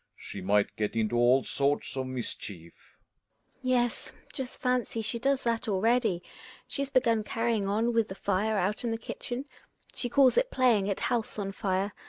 »She 0.17 0.41
might 0.41 0.75
get 0.77 0.95
into 0.95 1.15
all 1.15 1.43
Borts 1.43 1.95
of 1.95 2.07
mischief: 2.07 2.73
<... 3.19 3.61
GiNA. 3.61 3.61
Yes, 3.75 4.11
just 4.33 4.59
fancy— 4.59 4.99
she 5.03 5.19
does 5.19 5.43
that 5.43 5.67
already! 5.67 6.23
She's 6.67 6.89
begun 6.89 7.23
carrying 7.23 7.67
on 7.67 7.93
with 7.93 8.07
the 8.07 8.15
fire 8.15 8.57
out 8.57 8.83
in 8.83 8.89
the 8.89 8.97
kitchen. 8.97 9.45
She 9.93 10.09
calls 10.09 10.37
it 10.37 10.49
playing 10.49 10.89
at 10.89 11.01
house 11.01 11.37
on 11.37 11.51
fire. 11.51 11.91